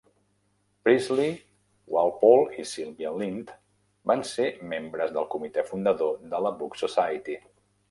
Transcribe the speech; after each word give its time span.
Priestley, 0.85 1.33
Walpole 1.95 2.57
i 2.63 2.65
Sylvia 2.69 3.11
Lynd 3.19 3.53
van 4.13 4.25
ser 4.31 4.49
membres 4.73 5.15
del 5.19 5.31
comitè 5.37 5.67
fundador 5.71 6.19
de 6.35 6.43
la 6.49 6.57
Book 6.63 6.83
Society. 6.85 7.41